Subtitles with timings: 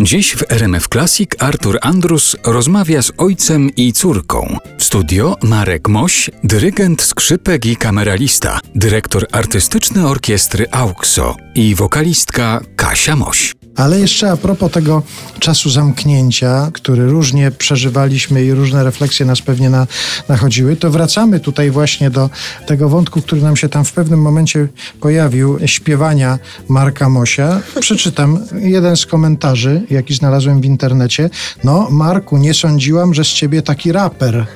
[0.00, 4.56] Dziś w RMF Classic Artur Andrus rozmawia z ojcem i córką.
[4.78, 13.54] Studio Marek Moś, dyrygent skrzypek i kameralista, dyrektor artystyczny orkiestry AUXO i wokalistka Kasia Moś.
[13.76, 15.02] Ale jeszcze a propos tego
[15.38, 19.86] czasu zamknięcia, który różnie przeżywaliśmy i różne refleksje nas pewnie na,
[20.28, 22.30] nachodziły, to wracamy tutaj właśnie do
[22.66, 24.68] tego wątku, który nam się tam w pewnym momencie
[25.00, 27.60] pojawił, śpiewania Marka Mosia.
[27.80, 31.30] Przeczytam jeden z komentarzy, jaki znalazłem w internecie.
[31.64, 34.46] No, Marku, nie sądziłam, że z ciebie taki raper.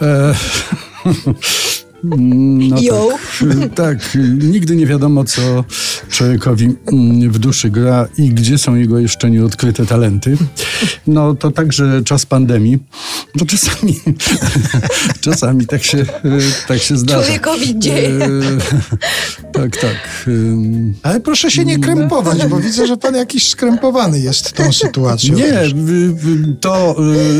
[0.00, 0.34] E,
[2.04, 2.76] no
[3.74, 5.64] tak, tak, nigdy nie wiadomo, co
[6.10, 10.36] człowiekowi mm, w duszy gra i gdzie są jego jeszcze nieodkryte talenty.
[11.06, 12.78] No to także czas pandemii,
[13.34, 14.00] bo czasami,
[15.20, 16.06] czasami tak się,
[16.68, 17.22] tak się zdarza.
[17.22, 18.08] Człowiekowi dzieje.
[18.08, 18.28] E,
[19.52, 20.28] Tak, tak.
[21.02, 25.34] Ale proszę się nie krępować, bo widzę, że pan jakiś skrępowany jest tą sytuacją.
[25.34, 25.62] Nie,
[26.60, 26.96] to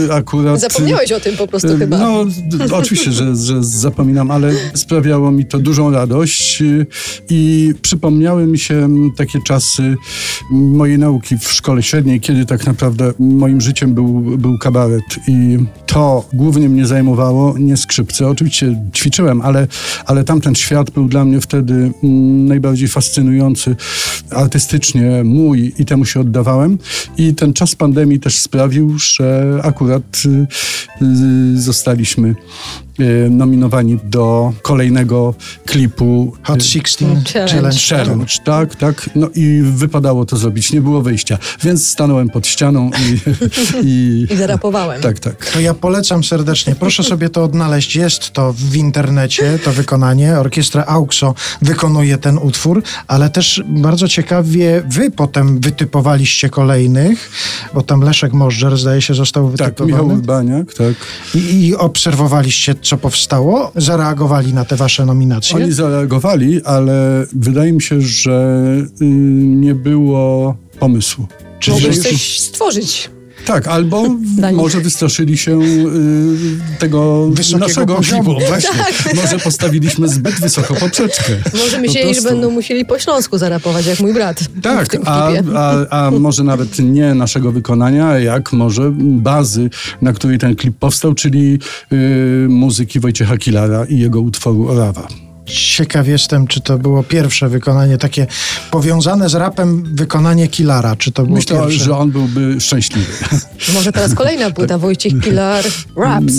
[0.08, 0.60] y, akurat...
[0.60, 1.98] Zapomniałeś o tym po prostu Y, chyba.
[1.98, 2.24] No,
[2.72, 6.86] oczywiście, że, że zapominam, ale sprawiało mi to dużą radość y,
[7.30, 9.96] i przypomniały mi się takie czasy
[10.50, 16.28] mojej nauki w szkole średniej, kiedy tak naprawdę moim życiem był, był kabaret i to
[16.32, 18.28] głównie mnie zajmowało, nie skrzypce.
[18.28, 19.66] Oczywiście ćwiczyłem, ale,
[20.06, 23.76] ale tamten świat był dla mnie wtedy mm, najbardziej fascynujący
[24.30, 26.78] artystycznie, mój i temu się oddawałem.
[27.16, 30.46] I ten czas pandemii też sprawił, że akurat y,
[31.04, 32.34] y, zostaliśmy
[33.30, 35.34] nominowani do kolejnego
[35.66, 37.50] klipu y, Hot 16 Challenge.
[37.52, 37.78] Challenge.
[37.88, 39.10] Challenge, tak, tak.
[39.14, 41.38] No i wypadało to zrobić, nie było wyjścia.
[41.62, 43.18] Więc stanąłem pod ścianą i...
[43.88, 45.02] i I zarapowałem.
[45.02, 45.46] tak, tak.
[45.46, 46.74] To ja polecam serdecznie.
[46.74, 47.96] Proszę sobie to odnaleźć.
[47.96, 50.38] Jest to w internecie, to wykonanie.
[50.38, 57.30] Orkiestra AUXO wykonuje ten utwór, ale też bardzo ciekawie wy potem wytypowaliście kolejnych,
[57.74, 59.92] bo tam Leszek Możdżer zdaje się został Tak, wytypowany.
[59.92, 60.94] Michał Urbaniak, tak.
[61.34, 63.72] I, I obserwowaliście, co powstało?
[63.76, 65.56] Zareagowali na te wasze nominacje?
[65.56, 68.62] Oni zareagowali, ale wydaje mi się, że
[69.02, 69.04] y,
[69.44, 71.26] nie było pomysłu.
[71.60, 73.10] Czyli Mogłeś coś stworzyć.
[73.48, 74.04] Tak, albo
[74.52, 78.22] może wystraszyli się y, tego Wysokiego naszego poziomu.
[78.36, 78.48] klipu.
[78.48, 78.84] Właśnie.
[79.14, 81.32] Może postawiliśmy zbyt wysoko poprzeczkę.
[81.54, 85.30] Może myśleli, że będą musieli po śląsku zarapować, jak mój brat w Tak, tym a,
[85.54, 89.70] a, a może nawet nie naszego wykonania, jak może bazy,
[90.02, 91.58] na której ten klip powstał, czyli
[91.92, 95.08] y, muzyki Wojciecha Kilara i jego utworu Orawa.
[95.48, 98.26] Ciekaw jestem, czy to było pierwsze wykonanie takie
[98.70, 100.96] powiązane z rapem wykonanie Kilara.
[100.96, 101.84] Czy to było Myślę, pierwsze?
[101.84, 103.12] że on byłby szczęśliwy.
[103.74, 105.64] Może teraz kolejna płyta, Wojciech Pilar
[105.96, 106.34] Raps.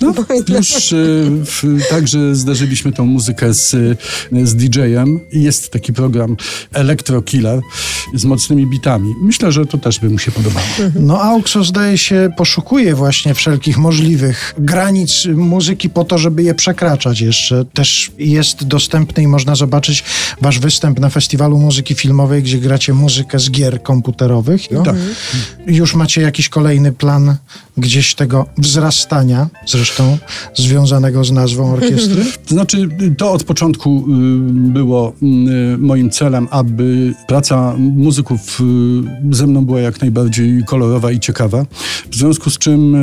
[0.00, 0.14] No,
[0.48, 0.94] już
[1.44, 3.70] w, także zdarzyliśmy tą muzykę z,
[4.42, 6.36] z DJ-em jest taki program
[6.72, 7.60] Electro Killer
[8.14, 9.14] z mocnymi bitami.
[9.22, 10.66] Myślę, że to też by mu się podobało.
[11.00, 17.20] No AUXO zdaje się poszukuje właśnie wszelkich możliwych granic muzyki po to, żeby je przekraczać
[17.20, 17.64] jeszcze.
[17.64, 17.85] Też
[18.18, 20.04] jest dostępny i można zobaczyć
[20.40, 24.70] wasz występ na Festiwalu Muzyki Filmowej, gdzie gracie muzykę z gier komputerowych.
[24.70, 24.82] No.
[24.82, 24.96] Tak.
[25.66, 27.36] Już macie jakiś kolejny plan
[27.76, 30.18] gdzieś tego wzrastania, zresztą
[30.54, 32.24] związanego z nazwą orkiestry?
[32.46, 32.88] To znaczy,
[33.18, 34.02] to od początku y,
[34.72, 35.12] było
[35.74, 38.60] y, moim celem, aby praca muzyków
[39.30, 41.66] y, ze mną była jak najbardziej kolorowa i ciekawa.
[42.10, 42.96] W związku z czym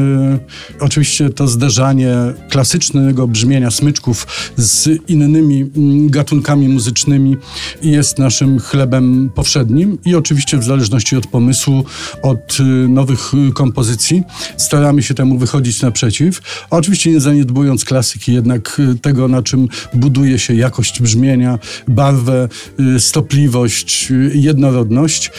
[0.79, 2.15] oczywiście to zderzanie
[2.49, 7.37] klasycznego brzmienia smyczków z innymi mm, gatunkami muzycznymi
[7.81, 11.83] jest naszym chlebem powszednim i oczywiście w zależności od pomysłu,
[12.21, 12.57] od
[12.87, 14.23] nowych kompozycji
[14.63, 16.41] staramy się temu wychodzić naprzeciw.
[16.69, 22.49] Oczywiście nie zaniedbując klasyki, jednak y, tego, na czym buduje się jakość brzmienia, barwę,
[22.95, 25.31] y, stopliwość, y, jednorodność,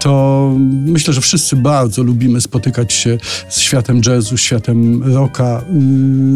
[0.00, 0.54] to
[0.86, 3.18] myślę, że wszyscy bardzo lubimy spotykać się
[3.48, 5.64] z światem jazzu, światem rocka,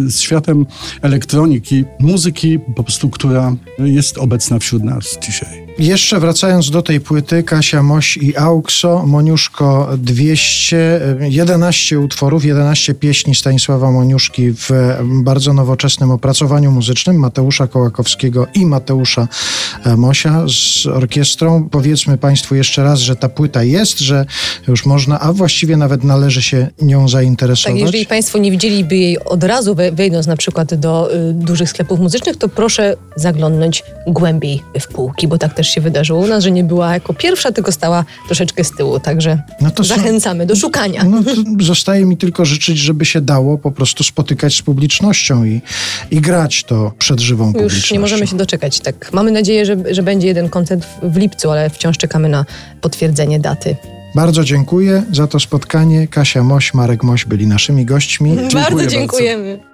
[0.06, 0.66] z światem
[1.02, 5.61] elektroniki, muzyki po prostu, która jest obecna wśród nas dzisiaj.
[5.78, 13.34] Jeszcze wracając do tej płyty, Kasia Moś i AUXO, Moniuszko 200, 11 utworów, 11 pieśni
[13.34, 14.70] Stanisława Moniuszki w
[15.04, 19.28] bardzo nowoczesnym opracowaniu muzycznym Mateusza Kołakowskiego i Mateusza
[19.84, 21.68] e, Mosia z orkiestrą.
[21.70, 24.26] Powiedzmy Państwu jeszcze raz, że ta płyta jest, że
[24.68, 27.80] już można, a właściwie nawet należy się nią Tak, zainteresować.
[27.80, 32.00] jeżeli Państwo nie widzieliby jej od razu, we- wejdąc na przykład do y, dużych sklepów
[32.00, 36.44] muzycznych, to proszę zaglądnąć głębiej w półki, bo tak też też się wydarzyło u nas,
[36.44, 39.00] że nie była jako pierwsza, tylko stała troszeczkę z tyłu.
[39.00, 41.04] Także No to są- zachęcamy do szukania.
[41.04, 41.18] No
[41.60, 45.60] zostaje mi tylko życzyć, żeby się dało po prostu spotykać z publicznością i,
[46.10, 47.76] i grać to przed żywą publicznością.
[47.78, 48.80] Już nie możemy się doczekać.
[48.80, 49.12] Tak.
[49.12, 52.44] Mamy nadzieję, że, że będzie jeden koncert w- lipcu, ale wciąż czekamy na
[52.80, 53.76] potwierdzenie daty.
[54.14, 56.08] Bardzo dziękuję za to spotkanie.
[56.08, 58.36] Kasia Moś, Marek Moś byli naszymi gośćmi.
[58.54, 59.71] bardzo bardzo.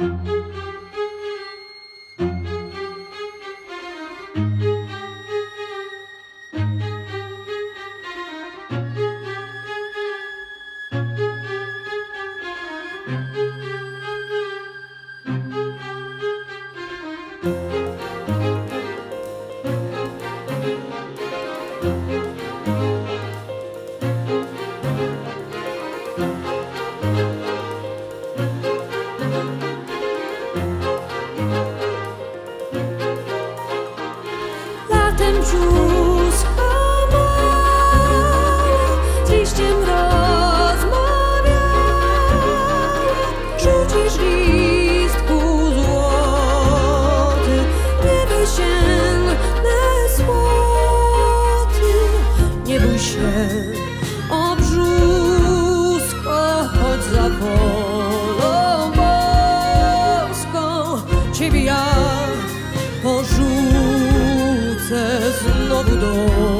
[0.00, 0.40] Dziękujemy.
[21.80, 22.39] Latem
[61.32, 61.86] ciebie ja
[63.02, 63.40] porzucę,
[65.42, 66.59] znowu do